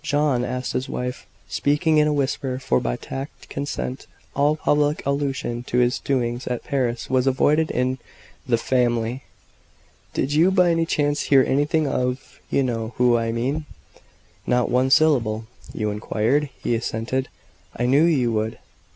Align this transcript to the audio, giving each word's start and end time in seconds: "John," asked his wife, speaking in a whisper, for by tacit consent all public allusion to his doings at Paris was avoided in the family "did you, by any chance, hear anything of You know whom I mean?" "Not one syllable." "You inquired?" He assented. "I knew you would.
"John," 0.03 0.43
asked 0.43 0.73
his 0.73 0.89
wife, 0.89 1.27
speaking 1.47 1.99
in 1.99 2.07
a 2.07 2.11
whisper, 2.11 2.57
for 2.57 2.79
by 2.79 2.95
tacit 2.95 3.47
consent 3.49 4.07
all 4.35 4.55
public 4.55 5.05
allusion 5.05 5.61
to 5.65 5.77
his 5.77 5.99
doings 5.99 6.47
at 6.47 6.63
Paris 6.63 7.07
was 7.07 7.27
avoided 7.27 7.69
in 7.69 7.99
the 8.47 8.57
family 8.57 9.21
"did 10.15 10.33
you, 10.33 10.49
by 10.49 10.71
any 10.71 10.87
chance, 10.87 11.21
hear 11.29 11.43
anything 11.43 11.85
of 11.85 12.39
You 12.49 12.63
know 12.63 12.93
whom 12.97 13.15
I 13.15 13.31
mean?" 13.31 13.67
"Not 14.47 14.71
one 14.71 14.89
syllable." 14.89 15.45
"You 15.71 15.91
inquired?" 15.91 16.49
He 16.63 16.73
assented. 16.73 17.29
"I 17.75 17.85
knew 17.85 18.01
you 18.03 18.31
would. 18.31 18.57